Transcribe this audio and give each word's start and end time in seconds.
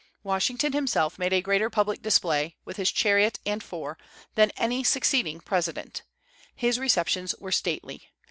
Washington 0.23 0.73
himself 0.73 1.19
made 1.19 1.31
a 1.31 1.43
greater 1.43 1.69
public 1.69 2.01
display, 2.01 2.55
with 2.65 2.77
his 2.77 2.91
chariot 2.91 3.37
and 3.45 3.61
four, 3.61 3.99
than 4.33 4.49
any 4.57 4.83
succeeding 4.83 5.39
president. 5.39 6.01
His 6.55 6.79
receptions 6.79 7.35
were 7.39 7.51
stately. 7.51 8.09